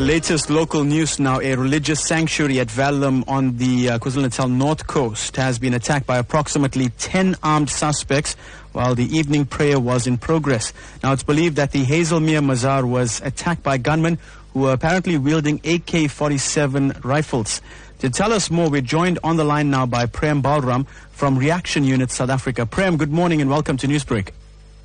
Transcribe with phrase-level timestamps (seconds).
[0.00, 5.36] latest local news now, a religious sanctuary at Verulam on the uh, KwaZulu-Natal north coast
[5.36, 8.34] has been attacked by approximately 10 armed suspects
[8.72, 10.72] while the evening prayer was in progress.
[11.02, 14.18] Now it's believed that the Hazelmere Mazar was attacked by gunmen
[14.52, 17.60] who were apparently wielding AK-47 rifles.
[17.98, 21.84] To tell us more, we're joined on the line now by Prem Balram from Reaction
[21.84, 22.66] Unit South Africa.
[22.66, 24.30] Prem, good morning and welcome to Newsbreak.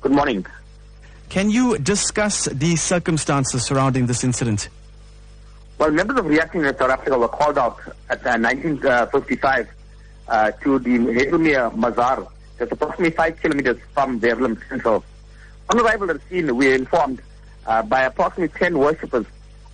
[0.00, 0.46] Good morning.
[1.28, 4.70] Can you discuss the circumstances surrounding this incident?
[5.78, 7.78] Well, members of Reaction Unit South Africa were called out
[8.10, 9.68] at uh, 1955
[10.26, 12.28] uh, to the Hazelmere Mazar,
[12.58, 15.04] that's approximately five kilometers from Verulam Central.
[15.70, 17.22] On arrival at the scene, we were informed
[17.66, 19.26] uh, by approximately 10 worshippers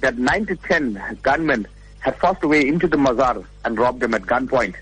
[0.00, 1.66] that 9 to 10 gunmen
[1.98, 4.76] had forced their way into the Mazar and robbed them at gunpoint.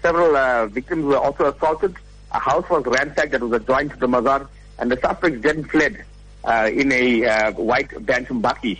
[0.00, 1.96] Several uh, victims were also assaulted.
[2.30, 4.46] A house was ransacked that was adjoined to the Mazar
[4.78, 6.04] and the suspects then fled
[6.44, 8.78] uh, in a uh, white Bantam bakkie.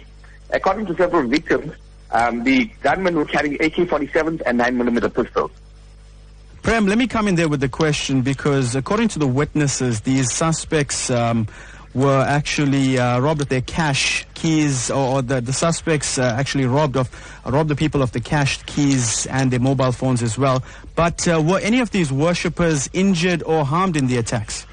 [0.53, 1.73] According to several victims,
[2.11, 5.51] um, the gunmen were carrying AK-47s and 9mm pistols.
[6.63, 10.31] Prem, let me come in there with the question because according to the witnesses, these
[10.31, 11.49] suspects um,
[11.95, 16.67] were actually uh, robbed of their cash keys, or, or the, the suspects uh, actually
[16.67, 17.11] robbed of
[17.45, 20.63] robbed the people of the cash keys and their mobile phones as well.
[20.95, 24.67] But uh, were any of these worshippers injured or harmed in the attacks?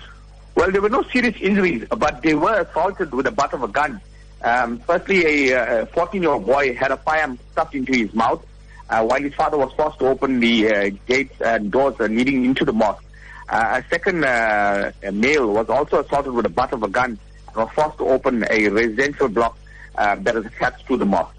[0.55, 3.67] Well, there were no serious injuries, but they were assaulted with the butt of a
[3.67, 4.01] gun.
[4.41, 8.45] Um, firstly, a 14-year-old boy had a firearm stuffed into his mouth
[8.89, 12.45] uh, while his father was forced to open the uh, gates and doors uh, leading
[12.45, 13.03] into the mosque.
[13.49, 17.17] Uh, a second uh, male was also assaulted with the butt of a gun
[17.47, 19.57] and was forced to open a residential block
[19.95, 21.35] uh, that is attached to the mosque.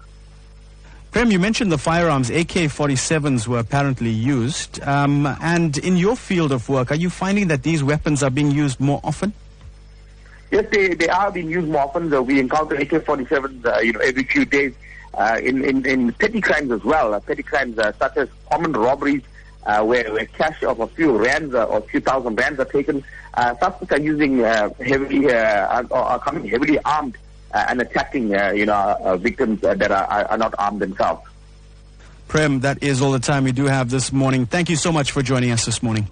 [1.11, 2.29] Prem, you mentioned the firearms.
[2.29, 4.81] AK-47s were apparently used.
[4.83, 8.51] Um, and in your field of work, are you finding that these weapons are being
[8.51, 9.33] used more often?
[10.51, 12.13] Yes, they, they are being used more often.
[12.13, 14.73] Uh, we encounter AK-47s, uh, you know, every few days
[15.13, 17.13] uh, in, in, in petty crimes as well.
[17.13, 19.23] Uh, petty crimes uh, such as common robberies,
[19.65, 23.03] uh, where, where cash of a few rands or a few thousand rands are taken.
[23.35, 27.17] suspects are using heavily, are, are coming heavily armed
[27.53, 31.21] uh, and attacking, uh, you know, uh, victims that are, are not armed themselves.
[32.27, 34.45] Prem, that is all the time we do have this morning.
[34.45, 36.07] Thank you so much for joining us this morning.